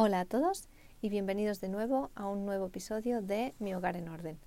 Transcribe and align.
Hola 0.00 0.20
a 0.20 0.24
todos 0.26 0.68
y 1.02 1.08
bienvenidos 1.08 1.60
de 1.60 1.68
nuevo 1.68 2.12
a 2.14 2.28
un 2.28 2.46
nuevo 2.46 2.66
episodio 2.66 3.20
de 3.20 3.56
Mi 3.58 3.74
Hogar 3.74 3.96
en 3.96 4.08
Orden. 4.08 4.38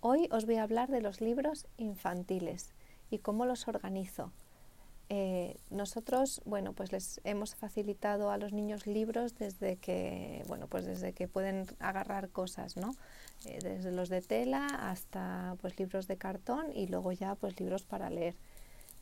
Hoy 0.00 0.28
os 0.30 0.44
voy 0.44 0.56
a 0.56 0.62
hablar 0.62 0.90
de 0.90 1.00
los 1.00 1.22
libros 1.22 1.66
infantiles 1.78 2.74
y 3.08 3.16
cómo 3.20 3.46
los 3.46 3.66
organizo. 3.66 4.30
Eh, 5.08 5.56
nosotros, 5.70 6.42
bueno, 6.44 6.74
pues 6.74 6.92
les 6.92 7.18
hemos 7.24 7.54
facilitado 7.54 8.30
a 8.30 8.36
los 8.36 8.52
niños 8.52 8.86
libros 8.86 9.34
desde 9.36 9.76
que, 9.76 10.44
bueno, 10.48 10.66
pues 10.66 10.84
desde 10.84 11.14
que 11.14 11.28
pueden 11.28 11.64
agarrar 11.78 12.28
cosas, 12.28 12.76
¿no? 12.76 12.94
Eh, 13.46 13.58
desde 13.62 13.92
los 13.92 14.10
de 14.10 14.20
tela 14.20 14.66
hasta 14.66 15.56
pues 15.62 15.78
libros 15.78 16.08
de 16.08 16.18
cartón 16.18 16.66
y 16.74 16.88
luego 16.88 17.10
ya 17.12 17.36
pues 17.36 17.58
libros 17.58 17.84
para 17.84 18.10
leer. 18.10 18.34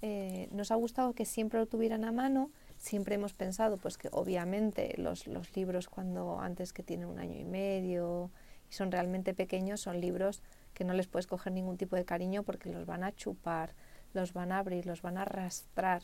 Eh, 0.01 0.49
nos 0.53 0.71
ha 0.71 0.77
gustado 0.77 1.13
que 1.13 1.25
siempre 1.25 1.59
lo 1.59 1.67
tuvieran 1.67 2.05
a 2.05 2.13
mano 2.13 2.53
siempre 2.79 3.17
hemos 3.17 3.35
pensado 3.35 3.77
pues 3.77 3.99
que 3.99 4.09
obviamente 4.13 4.95
los, 4.97 5.27
los, 5.27 5.55
libros 5.57 5.89
cuando 5.89 6.41
antes 6.41 6.73
que 6.73 6.83
tienen 6.83 7.09
un 7.09 7.19
año 7.19 7.39
y 7.39 7.45
medio 7.45 8.31
y 8.71 8.73
son 8.73 8.91
realmente 8.91 9.35
pequeños 9.35 9.81
son 9.81 10.01
libros 10.01 10.43
que 10.75 10.85
no 10.85 10.95
les 10.95 11.09
puedes 11.09 11.27
coger 11.27 11.53
ningún 11.53 11.77
tipo 11.77 11.97
de 11.97 12.05
cariño 12.05 12.45
porque 12.45 12.71
los 12.71 12.87
van 12.87 13.03
a 13.03 13.15
chupar, 13.15 13.75
los 14.15 14.33
van 14.33 14.53
a 14.53 14.59
abrir, 14.59 14.87
los 14.87 15.03
van 15.03 15.19
a 15.19 15.23
arrastrar, 15.23 16.03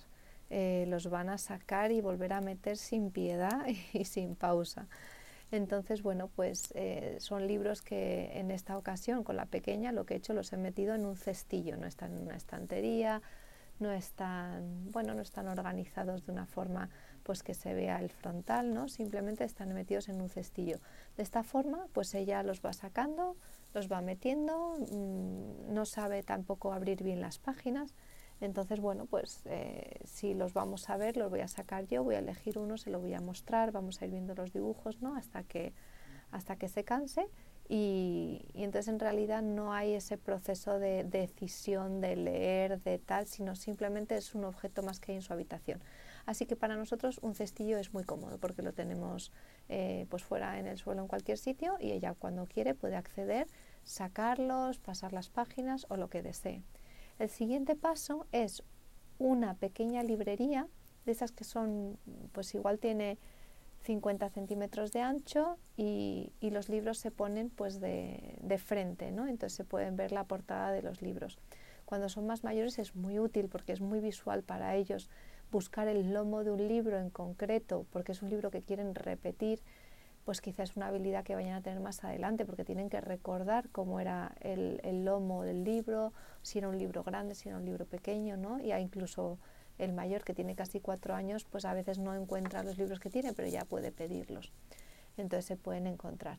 eh, 0.50 0.84
los 0.88 1.08
van 1.08 1.28
a 1.28 1.38
sacar 1.38 1.92
y 1.92 2.00
volver 2.00 2.32
a 2.32 2.40
meter 2.40 2.76
sin 2.76 3.10
piedad 3.10 3.66
y 3.92 4.04
sin 4.04 4.34
pausa. 4.34 4.88
Entonces, 5.52 6.02
bueno, 6.02 6.28
pues 6.34 6.72
eh, 6.74 7.16
son 7.20 7.46
libros 7.46 7.82
que 7.82 8.32
en 8.34 8.50
esta 8.50 8.76
ocasión 8.76 9.22
con 9.22 9.36
la 9.36 9.46
pequeña 9.46 9.92
lo 9.92 10.04
que 10.04 10.14
he 10.14 10.16
hecho 10.16 10.32
los 10.32 10.52
he 10.52 10.56
metido 10.56 10.94
en 10.94 11.06
un 11.06 11.16
cestillo, 11.16 11.76
no 11.76 11.86
están 11.86 12.16
en 12.16 12.22
una 12.22 12.36
estantería, 12.36 13.22
no 13.80 13.92
están, 13.92 14.90
bueno, 14.90 15.14
no 15.14 15.22
están 15.22 15.48
organizados 15.48 16.24
de 16.24 16.32
una 16.32 16.46
forma 16.46 16.88
pues 17.22 17.42
que 17.42 17.54
se 17.54 17.74
vea 17.74 18.00
el 18.00 18.10
frontal, 18.10 18.74
¿no? 18.74 18.88
Simplemente 18.88 19.44
están 19.44 19.72
metidos 19.72 20.08
en 20.08 20.20
un 20.20 20.28
cestillo. 20.28 20.78
De 21.16 21.22
esta 21.22 21.42
forma, 21.42 21.86
pues 21.92 22.14
ella 22.14 22.42
los 22.42 22.60
va 22.60 22.72
sacando, 22.72 23.36
los 23.72 23.90
va 23.90 24.00
metiendo, 24.02 24.76
mm, 24.78 25.72
no 25.72 25.86
sabe 25.86 26.22
tampoco 26.22 26.72
abrir 26.72 27.02
bien 27.02 27.20
las 27.20 27.38
páginas. 27.38 27.94
Entonces, 28.40 28.80
bueno, 28.80 29.06
pues 29.06 29.42
eh, 29.46 30.00
si 30.04 30.34
los 30.34 30.52
vamos 30.52 30.90
a 30.90 30.96
ver, 30.96 31.16
los 31.16 31.30
voy 31.30 31.40
a 31.40 31.48
sacar 31.48 31.86
yo, 31.86 32.04
voy 32.04 32.16
a 32.16 32.18
elegir 32.18 32.58
uno, 32.58 32.76
se 32.76 32.90
lo 32.90 33.00
voy 33.00 33.14
a 33.14 33.20
mostrar, 33.20 33.72
vamos 33.72 34.02
a 34.02 34.04
ir 34.04 34.10
viendo 34.10 34.34
los 34.34 34.52
dibujos, 34.52 35.00
¿no? 35.00 35.16
Hasta 35.16 35.44
que, 35.44 35.72
hasta 36.30 36.56
que 36.56 36.68
se 36.68 36.84
canse 36.84 37.26
y, 37.68 38.44
entonces 38.54 38.88
en 38.88 39.00
realidad 39.00 39.42
no 39.42 39.72
hay 39.72 39.94
ese 39.94 40.18
proceso 40.18 40.78
de, 40.78 41.04
decisión 41.04 42.00
de 42.00 42.16
leer, 42.16 42.80
de 42.82 42.98
tal, 42.98 43.26
sino 43.26 43.56
simplemente 43.56 44.16
es 44.16 44.34
un 44.34 44.44
objeto 44.44 44.82
más 44.82 45.00
que 45.00 45.12
hay 45.12 45.16
en 45.16 45.22
su 45.22 45.32
habitación. 45.32 45.80
Así 46.26 46.46
que 46.46 46.56
para 46.56 46.76
nosotros 46.76 47.18
un 47.22 47.34
cestillo 47.34 47.78
es 47.78 47.92
muy 47.92 48.04
cómodo 48.04 48.38
porque 48.38 48.62
lo 48.62 48.72
tenemos 48.72 49.32
eh, 49.68 50.06
pues 50.08 50.24
fuera 50.24 50.58
en 50.58 50.66
el 50.66 50.78
suelo 50.78 51.02
en 51.02 51.08
cualquier 51.08 51.38
sitio 51.38 51.76
y 51.80 51.92
ella 51.92 52.14
cuando 52.14 52.46
quiere 52.46 52.74
puede 52.74 52.96
acceder, 52.96 53.46
sacarlos, 53.82 54.78
pasar 54.78 55.12
las 55.12 55.28
páginas 55.28 55.86
o 55.88 55.96
lo 55.96 56.08
que 56.08 56.22
desee. 56.22 56.62
El 57.18 57.28
siguiente 57.28 57.76
paso 57.76 58.26
es 58.32 58.62
una 59.18 59.54
pequeña 59.54 60.02
librería 60.02 60.66
de 61.04 61.12
esas 61.12 61.32
que 61.32 61.44
son, 61.44 61.98
pues 62.32 62.54
igual 62.54 62.78
tiene 62.78 63.18
50 63.84 64.30
centímetros 64.30 64.92
de 64.92 65.00
ancho 65.00 65.58
y, 65.76 66.32
los 66.40 66.68
libros 66.68 66.98
se 66.98 67.10
ponen 67.10 67.50
pues 67.50 67.80
de, 67.80 68.60
frente, 68.64 69.10
¿no? 69.10 69.26
entonces 69.26 69.56
se 69.56 69.64
pueden 69.64 69.96
ver 69.96 70.12
la 70.12 70.24
portada 70.24 70.70
de 70.70 70.82
los 70.82 71.02
libros. 71.02 71.38
Cuando 71.84 72.08
son 72.08 72.26
más 72.26 72.44
mayores 72.44 72.78
es 72.78 72.94
muy 72.94 73.18
útil 73.18 73.48
porque 73.48 73.72
es 73.72 73.80
muy 73.80 74.00
visual 74.00 74.42
para 74.42 74.76
ellos 74.76 75.10
buscar 75.50 75.88
el 75.88 76.12
lomo 76.12 76.44
de 76.44 76.50
un 76.50 76.68
libro 76.68 76.98
en 76.98 77.10
concreto, 77.10 77.86
porque 77.90 78.12
es 78.12 78.22
un 78.22 78.30
libro 78.30 78.50
que 78.50 78.62
quieren 78.62 78.94
repetir, 78.94 79.60
pues 80.24 80.40
quizás 80.40 80.70
es 80.70 80.76
una 80.76 80.86
habilidad 80.86 81.24
que 81.24 81.34
vayan 81.34 81.54
a 81.54 81.60
tener 81.60 81.80
más 81.80 82.02
adelante, 82.04 82.46
porque 82.46 82.64
tienen 82.64 82.88
que 82.88 83.00
recordar 83.00 83.68
cómo 83.70 84.00
era 84.00 84.34
el, 84.40 84.80
el 84.84 85.04
lomo 85.04 85.42
del 85.42 85.64
libro, 85.64 86.12
si 86.42 86.58
era 86.58 86.68
un 86.68 86.78
libro 86.78 87.02
grande, 87.02 87.34
si 87.34 87.48
era 87.48 87.58
un 87.58 87.64
libro 87.64 87.84
pequeño, 87.84 88.36
¿no? 88.36 88.58
Y 88.60 88.72
incluso 88.72 89.38
el 89.78 89.92
mayor, 89.92 90.24
que 90.24 90.34
tiene 90.34 90.54
casi 90.54 90.80
cuatro 90.80 91.14
años, 91.14 91.44
pues 91.44 91.64
a 91.64 91.74
veces 91.74 91.98
no 91.98 92.14
encuentra 92.14 92.62
los 92.62 92.78
libros 92.78 93.00
que 93.00 93.10
tiene, 93.10 93.32
pero 93.32 93.48
ya 93.48 93.64
puede 93.64 93.92
pedirlos. 93.92 94.52
Entonces 95.16 95.44
se 95.44 95.56
pueden 95.56 95.86
encontrar. 95.86 96.38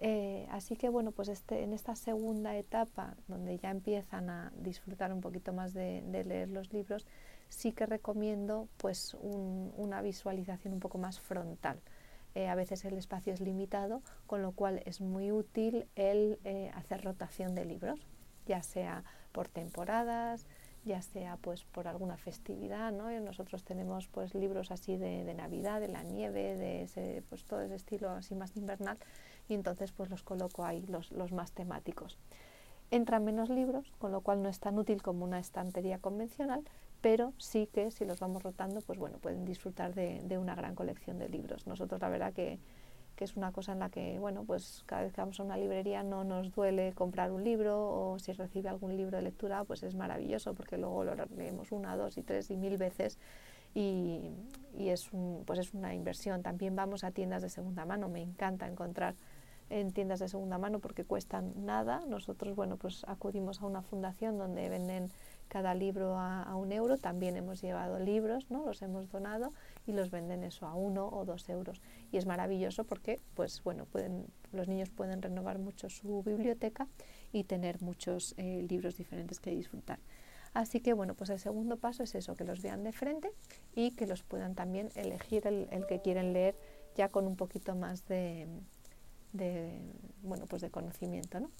Eh, 0.00 0.46
así 0.50 0.76
que 0.76 0.88
bueno, 0.88 1.10
pues 1.10 1.28
este, 1.28 1.64
en 1.64 1.72
esta 1.72 1.96
segunda 1.96 2.56
etapa, 2.56 3.16
donde 3.26 3.58
ya 3.58 3.70
empiezan 3.70 4.30
a 4.30 4.52
disfrutar 4.56 5.12
un 5.12 5.20
poquito 5.20 5.52
más 5.52 5.74
de, 5.74 6.02
leer 6.02 6.50
los 6.50 6.72
libros, 6.72 7.06
sí 7.48 7.72
que 7.72 7.86
recomiendo 7.86 8.68
pues 8.76 9.14
una 9.14 10.00
visualización 10.02 10.74
un 10.74 10.80
poco 10.80 10.98
más 10.98 11.18
frontal. 11.18 11.80
Eh, 12.34 12.46
a 12.46 12.54
veces 12.54 12.84
el 12.84 12.96
espacio 12.96 13.32
es 13.32 13.40
limitado, 13.40 14.02
con 14.26 14.42
lo 14.42 14.52
cual 14.52 14.82
es 14.84 15.00
muy 15.00 15.32
útil 15.32 15.88
el 15.96 16.38
eh, 16.44 16.70
hacer 16.74 17.02
rotación 17.02 17.54
de 17.56 17.64
libros, 17.64 18.06
ya 18.46 18.62
sea 18.62 19.02
por 19.32 19.48
temporadas, 19.48 20.46
ya 20.88 21.02
sea 21.02 21.36
pues 21.36 21.64
por 21.64 21.86
alguna 21.86 22.16
festividad, 22.16 22.90
¿no? 22.90 23.08
nosotros 23.20 23.62
tenemos 23.62 24.08
pues 24.08 24.34
libros 24.34 24.70
así 24.72 24.96
de, 24.96 25.32
Navidad, 25.34 25.80
de 25.80 25.88
la 25.88 26.02
nieve, 26.02 26.56
de 26.56 26.82
ese, 26.82 27.22
pues 27.28 27.44
todo 27.44 27.60
ese 27.60 27.76
estilo 27.76 28.10
así 28.10 28.34
más 28.34 28.56
invernal 28.56 28.98
y 29.48 29.54
entonces 29.54 29.92
pues 29.92 30.10
los 30.10 30.22
coloco 30.22 30.64
ahí, 30.64 30.84
los, 30.86 31.12
los 31.12 31.30
más 31.30 31.52
temáticos. 31.52 32.18
Entran 32.90 33.24
menos 33.24 33.50
libros, 33.50 33.92
con 33.98 34.12
lo 34.12 34.22
cual 34.22 34.42
no 34.42 34.48
es 34.48 34.60
tan 34.60 34.78
útil 34.78 35.02
como 35.02 35.24
una 35.24 35.38
estantería 35.38 35.98
convencional, 35.98 36.64
pero 37.02 37.34
sí 37.36 37.68
que 37.70 37.90
si 37.90 38.06
los 38.06 38.18
vamos 38.18 38.42
rotando, 38.42 38.80
pues 38.80 38.98
bueno, 38.98 39.18
pueden 39.18 39.44
disfrutar 39.44 39.94
de, 39.94 40.22
de 40.24 40.38
una 40.38 40.54
gran 40.54 40.74
colección 40.74 41.18
de 41.18 41.28
libros. 41.28 41.66
Nosotros 41.66 42.00
la 42.00 42.08
verdad 42.08 42.32
que 42.32 42.58
que 43.18 43.24
es 43.24 43.36
una 43.36 43.50
cosa 43.50 43.72
en 43.72 43.80
la 43.80 43.90
que, 43.90 44.20
bueno, 44.20 44.44
pues 44.44 44.84
cada 44.86 45.02
vez 45.02 45.12
que 45.12 45.20
vamos 45.20 45.40
a 45.40 45.42
una 45.42 45.56
librería 45.56 46.04
no 46.04 46.22
nos 46.22 46.52
duele 46.52 46.92
comprar 46.92 47.32
un 47.32 47.42
libro 47.42 47.76
o 47.76 48.18
si 48.20 48.30
recibe 48.32 48.68
algún 48.68 48.96
libro 48.96 49.16
de 49.16 49.24
lectura, 49.24 49.64
pues 49.64 49.82
es 49.82 49.96
maravilloso 49.96 50.54
porque 50.54 50.78
luego 50.78 51.02
lo 51.02 51.16
leemos 51.36 51.72
una, 51.72 51.96
dos 51.96 52.16
y 52.16 52.22
tres 52.22 52.48
y 52.52 52.56
mil 52.56 52.76
veces 52.76 53.18
y, 53.74 54.30
y 54.78 54.90
es, 54.90 55.12
un, 55.12 55.42
pues 55.44 55.58
es 55.58 55.74
una 55.74 55.94
inversión. 55.94 56.44
También 56.44 56.76
vamos 56.76 57.02
a 57.02 57.10
tiendas 57.10 57.42
de 57.42 57.50
segunda 57.50 57.84
mano, 57.84 58.08
me 58.08 58.22
encanta 58.22 58.68
encontrar 58.68 59.16
en 59.68 59.90
tiendas 59.90 60.20
de 60.20 60.28
segunda 60.28 60.56
mano 60.56 60.78
porque 60.78 61.02
cuestan 61.02 61.66
nada. 61.66 62.04
Nosotros, 62.06 62.54
bueno, 62.54 62.76
pues 62.76 63.02
acudimos 63.08 63.60
a 63.62 63.66
una 63.66 63.82
fundación 63.82 64.38
donde 64.38 64.68
venden 64.68 65.10
cada 65.48 65.74
libro 65.74 66.18
a, 66.18 66.54
un 66.56 66.72
euro. 66.72 66.96
También 66.96 67.36
hemos 67.36 67.60
llevado 67.60 67.98
libros, 67.98 68.50
¿no? 68.50 68.64
Los 68.64 68.82
hemos 68.82 69.10
donado 69.10 69.52
y 69.86 69.92
los 69.92 70.10
venden 70.10 70.44
eso 70.44 70.66
a 70.66 70.74
uno 70.74 71.08
o 71.08 71.24
dos 71.24 71.48
euros. 71.48 71.80
Y 72.12 72.18
es 72.18 72.26
maravilloso 72.26 72.84
porque, 72.84 73.20
pues 73.34 73.62
bueno, 73.64 73.86
pueden, 73.86 74.26
los 74.52 74.68
niños 74.68 74.90
pueden 74.90 75.22
renovar 75.22 75.58
mucho 75.58 75.88
su 75.88 76.22
biblioteca 76.22 76.86
y 77.32 77.44
tener 77.44 77.82
muchos 77.82 78.34
eh, 78.36 78.64
libros 78.68 78.96
diferentes 78.96 79.40
que 79.40 79.50
disfrutar. 79.50 79.98
Así 80.54 80.80
que 80.80 80.92
bueno, 80.94 81.14
pues 81.14 81.30
el 81.30 81.38
segundo 81.38 81.76
paso 81.76 82.02
es 82.02 82.14
eso, 82.14 82.34
que 82.34 82.44
los 82.44 82.62
vean 82.62 82.82
de 82.82 82.92
frente 82.92 83.30
y 83.74 83.92
que 83.92 84.06
los 84.06 84.22
puedan 84.22 84.54
también 84.54 84.88
elegir 84.94 85.46
el, 85.46 85.68
el 85.70 85.86
que 85.86 86.00
quieren 86.00 86.32
leer 86.32 86.56
ya 86.96 87.08
con 87.08 87.26
un 87.26 87.36
poquito 87.36 87.74
más 87.74 88.06
de, 88.08 88.48
de, 89.32 89.80
bueno, 90.22 90.46
pues 90.46 90.62
de 90.62 90.70
conocimiento. 90.70 91.40
¿no? 91.40 91.50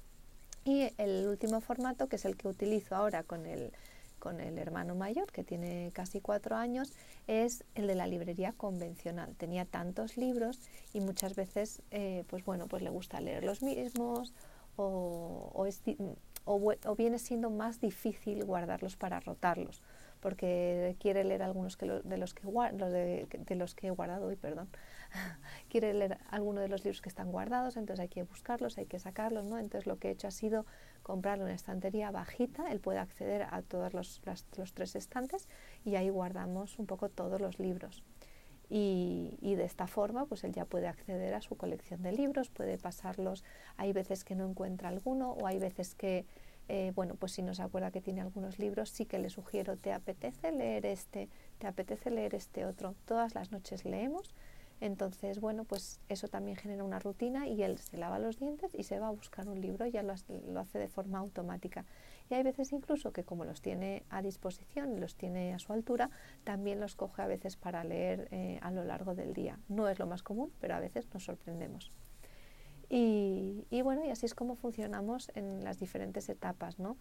Y 0.65 0.93
el 0.99 1.27
último 1.27 1.61
formato, 1.61 2.09
que 2.09 2.17
es 2.17 2.25
el 2.25 2.37
que 2.37 2.49
utilizo 2.49 2.95
ahora 2.95 3.23
con 3.23 3.47
el, 3.47 3.73
con 4.19 4.41
el 4.41 4.59
hermano 4.59 4.95
mayor, 4.95 5.31
que 5.33 5.45
tiene 5.45 5.91
casi 5.95 6.21
cuatro 6.21 6.57
años, 6.57 6.93
es 7.27 7.65
el 7.75 7.87
de 7.87 7.95
la 7.95 8.07
librería 8.07 8.53
convencional. 8.53 9.35
Tenía 9.37 9.65
tantos 9.65 10.17
libros 10.17 10.61
y 10.93 11.01
muchas 11.01 11.35
veces, 11.35 11.83
eh, 11.91 12.25
pues 12.29 12.45
bueno, 12.45 12.67
pues 12.67 12.83
le 12.83 12.91
gusta 12.91 13.21
leer 13.21 13.45
los 13.45 13.63
mismos 13.63 14.33
o, 14.77 15.51
o, 15.55 16.75
o, 16.85 16.97
viene 16.97 17.19
siendo 17.19 17.51
más 17.51 17.81
difícil 17.81 18.45
guardarlos 18.45 18.97
para 18.97 19.21
rotarlos, 19.21 19.83
porque 20.21 20.97
quiere 21.01 21.25
leer 21.25 21.43
algunos 21.43 21.77
que 21.77 21.87
de, 21.87 22.19
los 22.19 22.35
que, 22.35 22.47
de, 22.47 23.29
de 23.31 23.55
los 23.57 23.75
que 23.75 23.89
he 23.89 23.91
guardado 23.91 24.27
hoy, 24.27 24.37
perdón, 24.37 24.69
quiere 25.69 25.95
leer 25.95 26.19
alguno 26.31 26.61
de 26.61 26.69
los 26.69 26.85
libros 26.85 27.01
que 27.01 27.09
están 27.09 27.31
guardados, 27.31 27.77
entonces 27.77 28.01
hay 28.01 28.09
que 28.09 28.23
buscarlos, 28.23 28.79
hay 28.79 28.87
que 28.87 28.99
sacarlos, 28.99 29.45
¿no? 29.47 29.59
Entonces 29.59 29.87
lo 29.87 29.99
que 29.99 30.09
he 30.09 30.11
hecho 30.13 30.29
ha 30.29 30.33
sido 30.33 30.67
comprarle 31.03 31.45
una 31.45 31.55
estantería 31.55 32.11
bajita, 32.11 32.71
él 32.71 32.81
puede 32.81 32.99
acceder 32.99 33.47
a 33.51 33.63
todos 33.63 33.95
los, 33.95 34.21
los 34.57 34.75
tres 34.75 34.97
estantes 34.97 35.49
y 35.85 35.97
ahí 35.97 36.11
guardamos 36.11 36.79
un 36.79 36.87
poco 36.87 37.09
todos 37.09 37.41
los 37.41 37.59
libros. 37.59 38.03
Y, 38.71 39.39
y, 39.41 39.55
de 39.55 39.65
esta 39.65 39.87
forma 39.87 40.27
pues 40.27 40.45
él 40.45 40.53
ya 40.53 40.67
puede 40.67 40.89
acceder 40.89 41.33
a 41.33 41.41
su 41.41 41.57
colección 41.57 42.03
de 42.03 42.13
libros, 42.13 42.51
puede 42.51 42.77
pasarlos, 42.77 43.43
hay 43.79 43.95
veces 43.95 44.25
que 44.25 44.35
no 44.35 44.47
encuentra 44.47 44.91
alguno 44.91 45.31
o 45.31 45.47
hay 45.47 45.59
veces 45.59 45.95
que, 45.95 46.27
eh, 46.69 46.93
bueno, 46.95 47.15
pues 47.17 47.33
si 47.33 47.43
no 47.43 47.55
se 47.55 47.63
acuerda 47.63 47.91
que 47.91 48.01
tiene 48.01 48.21
algunos 48.21 48.59
libros, 48.59 48.91
sí 48.91 49.07
que 49.07 49.19
le 49.19 49.31
sugiero, 49.31 49.77
¿te 49.77 49.93
apetece 49.93 50.53
leer 50.53 50.87
este? 50.87 51.29
¿Te 51.59 51.67
apetece 51.67 52.11
leer 52.11 52.35
este 52.35 52.67
otro? 52.67 52.95
Todas 53.07 53.35
las 53.35 53.51
noches 53.53 53.85
leemos 53.85 54.35
Entonces, 54.81 55.41
bueno, 55.41 55.65
pues 55.65 56.01
eso 56.09 56.29
también 56.29 56.57
genera 56.57 56.85
una 56.85 56.99
rutina 57.01 57.49
y 57.49 57.63
él 57.63 57.79
se 57.79 57.97
lava 57.97 58.19
los 58.19 58.39
dientes 58.39 58.75
y 58.75 58.85
se 58.85 59.01
va 59.01 59.09
a 59.09 59.11
buscar 59.11 59.49
un 59.49 59.61
libro, 59.61 59.87
ya 59.87 60.03
lo, 60.03 60.15
lo 60.53 60.61
hace 60.61 60.79
de 60.79 60.89
forma 60.89 61.19
automática. 61.19 61.85
Y 62.31 62.35
hay 62.35 62.43
veces 62.43 62.73
incluso 62.73 63.13
que 63.13 63.25
como 63.25 63.45
los 63.45 63.61
tiene 63.63 64.05
a 64.11 64.23
disposición 64.23 65.01
los 65.01 65.17
tiene 65.17 65.55
a 65.55 65.59
su 65.59 65.73
altura, 65.73 66.11
también 66.45 66.81
los 66.81 66.95
coge 66.95 67.23
a 67.23 67.27
veces 67.27 67.57
para 67.57 67.83
leer 67.85 68.29
eh, 68.31 68.59
a 68.63 68.71
lo 68.71 68.85
largo 68.85 69.15
del 69.15 69.33
día. 69.33 69.59
No 69.69 69.89
es 69.89 69.99
lo 69.99 70.07
más 70.07 70.23
común, 70.23 70.53
pero 70.61 70.75
a 70.75 70.81
veces 70.81 71.09
nos 71.13 71.25
sorprendemos. 71.25 71.93
Y, 72.91 73.67
y 73.71 73.83
bueno, 73.83 74.05
y 74.05 74.11
así 74.11 74.27
es 74.27 74.35
como 74.35 74.57
funcionamos 74.57 75.31
en 75.35 75.63
las 75.63 75.79
diferentes 75.79 76.29
etapas, 76.29 76.79
¿no? 76.79 76.97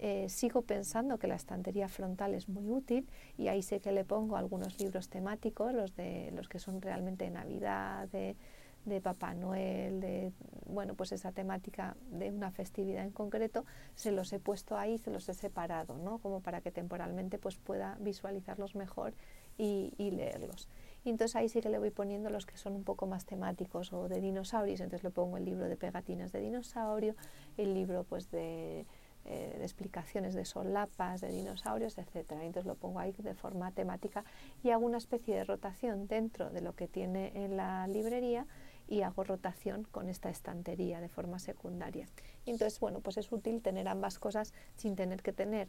Eh, 0.00 0.28
sigo 0.28 0.62
pensando 0.62 1.18
que 1.18 1.26
la 1.26 1.34
estantería 1.34 1.88
frontal 1.88 2.34
es 2.34 2.48
muy 2.48 2.70
útil 2.70 3.08
y 3.36 3.48
ahí 3.48 3.62
sé 3.62 3.80
que 3.80 3.90
le 3.90 4.04
pongo 4.04 4.36
algunos 4.36 4.78
libros 4.80 5.08
temáticos, 5.08 5.74
los 5.74 5.96
de 5.96 6.30
los 6.36 6.48
que 6.48 6.60
son 6.60 6.80
realmente 6.80 7.24
de 7.24 7.30
Navidad, 7.32 8.06
de, 8.08 8.36
de 8.84 9.00
Papá 9.00 9.34
Noel, 9.34 10.00
de 10.00 10.32
bueno, 10.66 10.94
pues 10.94 11.10
esa 11.10 11.32
temática 11.32 11.96
de 12.12 12.30
una 12.30 12.52
festividad 12.52 13.02
en 13.02 13.10
concreto, 13.10 13.64
se 13.96 14.12
los 14.12 14.32
he 14.32 14.38
puesto 14.38 14.76
ahí, 14.76 14.98
se 14.98 15.10
los 15.10 15.28
he 15.28 15.34
separado, 15.34 15.98
¿no? 15.98 16.18
Como 16.18 16.40
para 16.40 16.60
que 16.60 16.70
temporalmente 16.70 17.38
pues 17.38 17.56
pueda 17.56 17.96
visualizarlos 17.98 18.76
mejor 18.76 19.14
y, 19.56 19.94
y 19.98 20.12
leerlos. 20.12 20.68
Y 21.04 21.10
entonces 21.10 21.36
ahí 21.36 21.48
sí 21.48 21.60
que 21.60 21.68
le 21.68 21.78
voy 21.78 21.90
poniendo 21.90 22.30
los 22.30 22.44
que 22.46 22.56
son 22.56 22.74
un 22.74 22.84
poco 22.84 23.06
más 23.06 23.24
temáticos 23.24 23.92
o 23.92 24.08
de 24.08 24.20
dinosaurios, 24.20 24.80
entonces 24.80 25.04
le 25.04 25.10
pongo 25.10 25.36
el 25.36 25.44
libro 25.44 25.68
de 25.68 25.76
pegatinas 25.76 26.32
de 26.32 26.40
dinosaurio, 26.40 27.14
el 27.56 27.74
libro 27.74 28.04
pues 28.04 28.30
de 28.30 28.86
eh, 29.30 29.56
de 29.58 29.62
explicaciones 29.62 30.32
de 30.32 30.46
solapas, 30.46 31.20
de 31.20 31.28
dinosaurios, 31.28 31.98
etc. 31.98 32.32
Entonces 32.40 32.64
lo 32.64 32.76
pongo 32.76 32.98
ahí 32.98 33.12
de 33.18 33.34
forma 33.34 33.70
temática 33.72 34.24
y 34.62 34.70
hago 34.70 34.86
una 34.86 34.96
especie 34.96 35.36
de 35.36 35.44
rotación 35.44 36.06
dentro 36.06 36.48
de 36.48 36.62
lo 36.62 36.74
que 36.74 36.88
tiene 36.88 37.32
en 37.34 37.58
la 37.58 37.86
librería 37.88 38.46
y 38.88 39.02
hago 39.02 39.24
rotación 39.24 39.84
con 39.84 40.08
esta 40.08 40.30
estantería 40.30 41.02
de 41.02 41.10
forma 41.10 41.38
secundaria. 41.40 42.08
entonces, 42.46 42.80
bueno, 42.80 43.00
pues 43.00 43.18
es 43.18 43.30
útil 43.30 43.60
tener 43.60 43.86
ambas 43.86 44.18
cosas 44.18 44.54
sin 44.76 44.96
tener 44.96 45.20
que 45.20 45.34
tener 45.34 45.68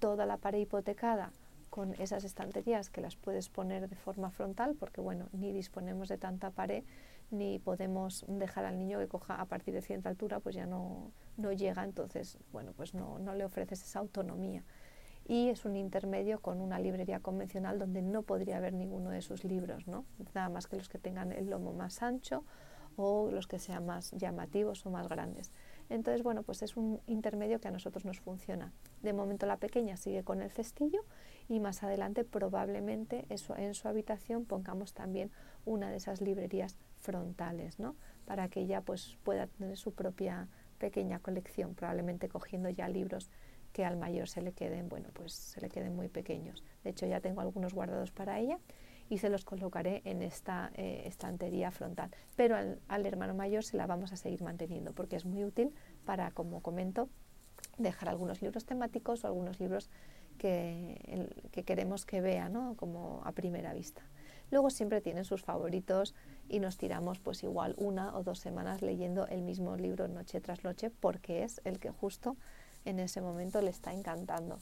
toda 0.00 0.26
la 0.26 0.36
pared 0.36 0.58
hipotecada 0.58 1.32
con 1.68 1.94
esas 1.94 2.24
estanterías 2.24 2.90
que 2.90 3.00
las 3.00 3.16
puedes 3.16 3.48
poner 3.48 3.88
de 3.88 3.96
forma 3.96 4.30
frontal, 4.30 4.74
porque 4.74 5.00
bueno, 5.00 5.28
ni 5.32 5.52
disponemos 5.52 6.08
de 6.08 6.18
tanta 6.18 6.50
pared, 6.50 6.84
ni 7.30 7.58
podemos 7.58 8.24
dejar 8.26 8.64
al 8.64 8.78
niño 8.78 8.98
que 8.98 9.08
coja 9.08 9.40
a 9.40 9.44
partir 9.44 9.74
de 9.74 9.82
cierta 9.82 10.08
altura, 10.08 10.40
pues 10.40 10.54
ya 10.54 10.66
no, 10.66 11.12
no 11.36 11.52
llega, 11.52 11.84
entonces, 11.84 12.38
bueno, 12.52 12.72
pues 12.76 12.94
no, 12.94 13.18
no 13.18 13.34
le 13.34 13.44
ofreces 13.44 13.82
esa 13.82 13.98
autonomía. 13.98 14.64
Y 15.26 15.50
es 15.50 15.66
un 15.66 15.76
intermedio 15.76 16.40
con 16.40 16.60
una 16.60 16.78
librería 16.78 17.20
convencional 17.20 17.78
donde 17.78 18.00
no 18.00 18.22
podría 18.22 18.56
haber 18.56 18.72
ninguno 18.72 19.10
de 19.10 19.20
sus 19.20 19.44
libros, 19.44 19.86
¿no? 19.86 20.06
Nada 20.34 20.48
más 20.48 20.66
que 20.66 20.76
los 20.76 20.88
que 20.88 20.98
tengan 20.98 21.32
el 21.32 21.50
lomo 21.50 21.74
más 21.74 22.02
ancho 22.02 22.44
o 22.96 23.30
los 23.30 23.46
que 23.46 23.58
sean 23.58 23.84
más 23.84 24.10
llamativos 24.12 24.86
o 24.86 24.90
más 24.90 25.06
grandes. 25.06 25.52
Entonces, 25.90 26.22
bueno, 26.22 26.42
pues 26.42 26.62
es 26.62 26.76
un 26.76 27.00
intermedio 27.06 27.60
que 27.60 27.68
a 27.68 27.70
nosotros 27.70 28.04
nos 28.04 28.20
funciona. 28.20 28.72
De 29.02 29.12
momento 29.12 29.46
la 29.46 29.56
pequeña 29.56 29.96
sigue 29.96 30.22
con 30.22 30.42
el 30.42 30.50
cestillo 30.50 31.04
y 31.48 31.60
más 31.60 31.82
adelante 31.82 32.24
probablemente 32.24 33.26
en 33.28 33.74
su 33.74 33.88
habitación 33.88 34.44
pongamos 34.44 34.92
también 34.92 35.30
una 35.64 35.90
de 35.90 35.96
esas 35.96 36.20
librerías 36.20 36.76
frontales, 37.00 37.78
¿no? 37.78 37.96
Para 38.26 38.48
que 38.48 38.60
ella 38.60 38.82
pues 38.82 39.16
pueda 39.22 39.46
tener 39.46 39.76
su 39.76 39.92
propia 39.92 40.48
pequeña 40.78 41.18
colección, 41.20 41.74
probablemente 41.74 42.28
cogiendo 42.28 42.68
ya 42.68 42.88
libros 42.88 43.30
que 43.72 43.84
al 43.84 43.96
mayor 43.96 44.28
se 44.28 44.42
le 44.42 44.52
queden, 44.52 44.88
bueno, 44.88 45.08
pues 45.12 45.32
se 45.32 45.60
le 45.60 45.68
queden 45.68 45.94
muy 45.94 46.08
pequeños. 46.08 46.64
De 46.84 46.90
hecho, 46.90 47.06
ya 47.06 47.20
tengo 47.20 47.40
algunos 47.40 47.74
guardados 47.74 48.10
para 48.10 48.38
ella 48.38 48.58
y 49.08 49.18
se 49.18 49.28
los 49.28 49.44
colocaré 49.44 50.02
en 50.04 50.22
esta 50.22 50.70
eh, 50.74 51.02
estantería 51.06 51.70
frontal. 51.70 52.10
Pero 52.36 52.56
al, 52.56 53.06
hermano 53.06 53.34
mayor 53.34 53.64
se 53.64 53.76
la 53.76 53.86
vamos 53.86 54.12
a 54.12 54.16
seguir 54.16 54.42
manteniendo 54.42 54.92
porque 54.92 55.16
es 55.16 55.24
muy 55.24 55.44
útil 55.44 55.72
para, 56.04 56.30
como 56.30 56.60
comento, 56.60 57.08
dejar 57.78 58.08
algunos 58.08 58.42
libros 58.42 58.64
temáticos 58.64 59.24
o 59.24 59.26
algunos 59.26 59.60
libros 59.60 59.90
que, 60.36 61.28
que 61.50 61.64
queremos 61.64 62.06
que 62.06 62.20
vea, 62.20 62.48
¿no? 62.48 62.74
como 62.76 63.22
a 63.24 63.32
primera 63.32 63.72
vista. 63.72 64.02
Luego 64.50 64.70
siempre 64.70 65.00
tienen 65.00 65.24
sus 65.24 65.42
favoritos 65.42 66.14
y 66.48 66.60
nos 66.60 66.78
tiramos 66.78 67.18
pues 67.18 67.42
igual 67.42 67.74
una 67.76 68.16
o 68.16 68.22
dos 68.22 68.38
semanas 68.38 68.80
leyendo 68.80 69.26
el 69.26 69.42
mismo 69.42 69.76
libro 69.76 70.08
noche 70.08 70.40
tras 70.40 70.64
noche 70.64 70.90
porque 70.90 71.42
es 71.42 71.60
el 71.64 71.78
que 71.78 71.90
justo 71.90 72.36
en 72.84 72.98
ese 72.98 73.20
momento 73.20 73.60
le 73.60 73.70
está 73.70 73.92
encantando. 73.92 74.58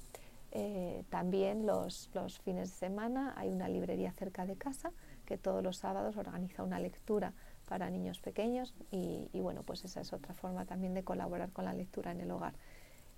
Eh, 0.59 1.05
también 1.11 1.67
los, 1.67 2.09
fines 2.43 2.71
de 2.71 2.77
semana 2.77 3.35
hay 3.37 3.51
una 3.51 3.69
librería 3.69 4.11
cerca 4.13 4.47
de 4.47 4.57
casa 4.57 4.91
que 5.27 5.37
todos 5.37 5.63
los 5.63 5.77
sábados 5.77 6.17
organiza 6.17 6.63
una 6.63 6.81
lectura 6.81 7.35
para 7.69 7.91
niños 7.91 8.21
pequeños 8.21 8.75
y, 8.91 9.29
bueno, 9.35 9.65
pues 9.65 9.85
esa 9.85 10.01
es 10.01 10.15
otra 10.15 10.33
forma 10.33 10.65
también 10.65 10.95
de 10.95 11.05
colaborar 11.05 11.51
con 11.53 11.67
la 11.67 11.75
lectura 11.75 12.11
en 12.11 12.23
el 12.23 12.31
hogar. 12.31 12.55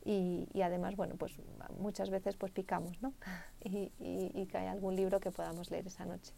Y, 0.05 0.49
además, 0.61 0.97
bueno, 0.97 1.15
pues 1.15 1.39
muchas 1.79 2.11
veces 2.11 2.35
pues 2.37 2.51
picamos, 2.51 3.01
¿no? 3.03 3.13
y, 3.63 3.93
y, 4.01 4.47
cae 4.47 4.67
algún 4.67 4.97
libro 4.97 5.21
que 5.21 5.31
podamos 5.31 5.71
leer 5.71 5.87
esa 5.87 6.07
noche. 6.07 6.35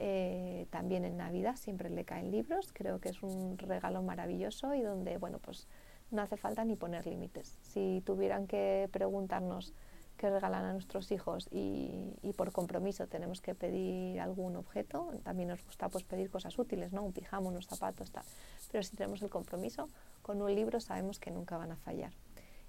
Eh, 0.00 0.68
también 0.70 1.04
en 1.04 1.16
Navidad 1.16 1.56
siempre 1.56 1.90
le 1.90 2.04
caen 2.04 2.30
libros, 2.30 2.72
creo 2.72 3.00
que 3.00 3.08
es 3.08 3.24
un 3.24 3.58
regalo 3.58 4.02
maravilloso 4.02 4.72
y 4.74 4.82
donde, 4.82 5.18
bueno, 5.18 5.40
pues 5.40 5.66
no 6.12 6.22
hace 6.22 6.36
falta 6.36 6.64
ni 6.64 6.76
poner 6.76 7.08
límites. 7.08 7.58
Si 7.62 8.04
tuvieran 8.06 8.46
que 8.46 8.88
preguntarnos 8.92 9.74
que 10.18 10.28
regalan 10.28 10.64
a 10.66 10.72
nuestros 10.74 11.10
hijos 11.12 11.48
y, 11.50 12.12
por 12.36 12.52
compromiso 12.52 13.06
tenemos 13.06 13.40
que 13.40 13.54
pedir 13.54 14.20
algún 14.20 14.56
objeto. 14.56 15.10
También 15.22 15.48
nos 15.48 15.64
gusta 15.64 15.88
pues, 15.88 16.04
pedir 16.04 16.28
cosas 16.30 16.58
útiles, 16.58 16.92
¿no? 16.92 17.02
un 17.02 17.12
pijama, 17.12 17.48
unos 17.48 17.66
zapatos, 17.66 18.10
tal. 18.10 18.24
Pero 18.70 18.82
si 18.82 18.94
tenemos 18.94 19.22
el 19.22 19.30
compromiso 19.30 19.88
con 20.20 20.42
un 20.42 20.54
libro 20.54 20.80
sabemos 20.80 21.18
que 21.18 21.30
nunca 21.30 21.56
van 21.56 21.72
a 21.72 21.76
fallar. 21.76 22.12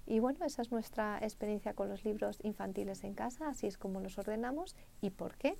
Y 0.06 0.18
bueno, 0.18 0.44
esa 0.44 0.62
es 0.62 0.72
nuestra 0.72 1.18
experiencia 1.18 1.74
con 1.74 1.88
los 1.88 2.04
libros 2.04 2.38
infantiles 2.42 3.04
en 3.04 3.14
casa, 3.14 3.48
así 3.48 3.66
es 3.66 3.76
como 3.76 4.00
los 4.00 4.16
ordenamos 4.18 4.74
y 5.02 5.10
por 5.10 5.36
qué. 5.36 5.58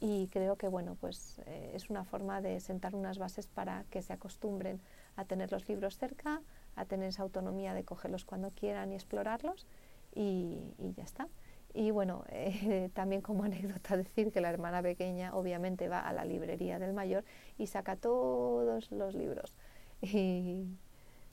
Y 0.00 0.28
creo 0.28 0.56
que 0.56 0.68
bueno, 0.68 0.96
pues 0.98 1.40
eh, 1.46 1.72
es 1.74 1.90
una 1.90 2.04
forma 2.04 2.40
de 2.40 2.60
sentar 2.60 2.94
unas 2.94 3.18
bases 3.18 3.46
para 3.46 3.84
que 3.90 4.00
se 4.00 4.12
acostumbren 4.12 4.80
a 5.16 5.24
tener 5.24 5.52
los 5.52 5.68
libros 5.68 5.98
cerca, 5.98 6.40
a 6.76 6.84
tener 6.86 7.08
esa 7.08 7.22
autonomía 7.22 7.74
de 7.74 7.84
cogerlos 7.84 8.24
cuando 8.24 8.50
quieran 8.52 8.92
y 8.92 8.94
explorarlos 8.94 9.66
y, 10.14 10.58
ya 10.96 11.04
está. 11.04 11.28
Y 11.72 11.90
bueno, 11.90 12.24
eh, 12.30 12.90
también 12.94 13.20
como 13.22 13.44
anécdota 13.44 13.96
decir 13.96 14.32
que 14.32 14.40
la 14.40 14.50
hermana 14.50 14.82
pequeña 14.82 15.34
obviamente 15.34 15.88
va 15.88 16.00
a 16.00 16.12
la 16.12 16.24
librería 16.24 16.78
del 16.78 16.92
mayor 16.92 17.24
y 17.58 17.66
saca 17.66 17.96
todos 17.96 18.90
los 18.90 19.14
libros. 19.14 19.56
Y 20.02 20.66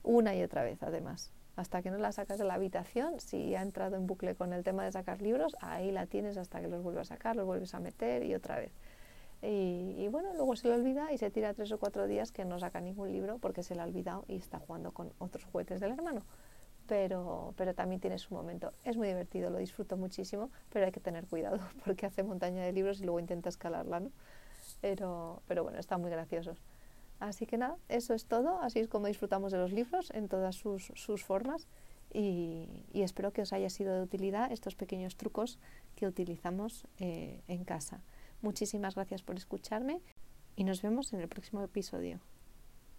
una 0.02 0.34
y 0.34 0.42
otra 0.42 0.62
vez 0.62 0.82
además. 0.82 1.32
Hasta 1.56 1.82
que 1.82 1.90
no 1.90 1.98
la 1.98 2.12
sacas 2.12 2.38
de 2.38 2.44
la 2.44 2.54
habitación, 2.54 3.18
si 3.18 3.56
ha 3.56 3.62
entrado 3.62 3.96
en 3.96 4.06
bucle 4.06 4.36
con 4.36 4.52
el 4.52 4.62
tema 4.62 4.84
de 4.84 4.92
sacar 4.92 5.20
libros, 5.20 5.56
ahí 5.60 5.90
la 5.90 6.06
tienes 6.06 6.36
hasta 6.36 6.60
que 6.60 6.68
los 6.68 6.84
vuelves 6.84 7.10
a 7.10 7.16
sacar, 7.16 7.34
los 7.34 7.46
vuelves 7.46 7.74
a 7.74 7.80
meter 7.80 8.22
y 8.22 8.34
otra 8.34 8.58
vez. 8.58 8.70
Y, 9.42 9.96
y, 9.98 10.08
bueno, 10.08 10.32
luego 10.34 10.54
se 10.54 10.68
le 10.68 10.74
olvida 10.74 11.12
y 11.12 11.18
se 11.18 11.30
tira 11.30 11.54
tres 11.54 11.72
o 11.72 11.78
cuatro 11.78 12.06
días 12.06 12.30
que 12.30 12.44
no 12.44 12.60
saca 12.60 12.80
ningún 12.80 13.10
libro 13.10 13.38
porque 13.38 13.64
se 13.64 13.74
le 13.74 13.80
ha 13.80 13.84
olvidado 13.84 14.24
y 14.28 14.36
está 14.36 14.60
jugando 14.60 14.92
con 14.92 15.12
otros 15.18 15.44
juguetes 15.46 15.80
del 15.80 15.92
hermano 15.92 16.22
pero, 16.88 17.54
pero 17.56 17.74
también 17.74 18.00
tiene 18.00 18.18
su 18.18 18.34
momento. 18.34 18.72
Es 18.82 18.96
muy 18.96 19.06
divertido, 19.06 19.50
lo 19.50 19.58
disfruto 19.58 19.96
muchísimo, 19.96 20.50
pero 20.70 20.86
hay 20.86 20.92
que 20.92 21.00
tener 21.00 21.26
cuidado 21.26 21.60
porque 21.84 22.06
hace 22.06 22.24
montaña 22.24 22.64
de 22.64 22.72
libros 22.72 23.00
y 23.00 23.04
luego 23.04 23.20
intenta 23.20 23.48
escalarla, 23.50 24.00
¿no? 24.00 24.10
Pero, 24.80 25.42
pero 25.46 25.62
bueno, 25.62 25.78
está 25.78 25.98
muy 25.98 26.10
gracioso. 26.10 26.56
Así 27.20 27.46
que 27.46 27.58
nada, 27.58 27.76
eso 27.88 28.14
es 28.14 28.26
todo, 28.26 28.60
así 28.60 28.78
es 28.78 28.88
como 28.88 29.06
disfrutamos 29.06 29.52
de 29.52 29.58
los 29.58 29.72
libros 29.72 30.10
en 30.14 30.28
todas 30.28 30.54
sus, 30.56 30.92
sus 30.94 31.24
formas 31.24 31.66
y, 32.12 32.68
y, 32.92 33.02
espero 33.02 33.32
que 33.32 33.42
os 33.42 33.52
haya 33.52 33.68
sido 33.70 33.92
de 33.94 34.02
utilidad 34.02 34.50
estos 34.52 34.76
pequeños 34.76 35.16
trucos 35.16 35.58
que 35.94 36.06
utilizamos 36.06 36.86
eh, 36.98 37.42
en 37.48 37.64
casa. 37.64 38.00
Muchísimas 38.40 38.94
gracias 38.94 39.22
por 39.22 39.36
escucharme 39.36 40.00
y 40.54 40.64
nos 40.64 40.80
vemos 40.80 41.12
en 41.12 41.20
el 41.20 41.28
próximo 41.28 41.62
episodio. 41.62 42.20